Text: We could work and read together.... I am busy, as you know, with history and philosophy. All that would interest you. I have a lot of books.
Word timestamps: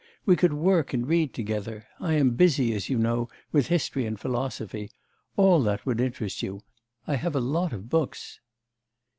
We 0.25 0.35
could 0.35 0.53
work 0.53 0.95
and 0.95 1.07
read 1.07 1.31
together.... 1.31 1.85
I 1.99 2.13
am 2.13 2.31
busy, 2.31 2.73
as 2.73 2.89
you 2.89 2.97
know, 2.97 3.29
with 3.51 3.67
history 3.67 4.07
and 4.07 4.19
philosophy. 4.19 4.89
All 5.37 5.61
that 5.61 5.85
would 5.85 6.01
interest 6.01 6.41
you. 6.41 6.61
I 7.05 7.17
have 7.17 7.35
a 7.35 7.39
lot 7.39 7.71
of 7.71 7.87
books. 7.87 8.39